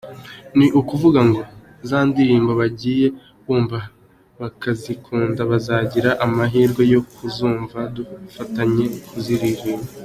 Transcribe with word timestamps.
Ni 0.57 0.67
ukuvuga 0.79 1.19
ngo 1.29 1.41
za 1.89 1.99
ndirimbo 2.09 2.51
bagiye 2.61 3.07
bumva 3.45 3.79
bakazikunda, 4.39 5.41
bazagira 5.51 6.11
amahirwe 6.25 6.83
yo 6.93 7.01
kuzumva, 7.13 7.79
dufatanye 7.95 8.85
kuziririmba. 9.09 9.89